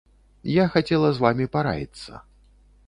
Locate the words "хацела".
0.75-1.11